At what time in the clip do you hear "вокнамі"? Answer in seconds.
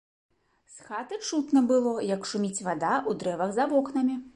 3.77-4.23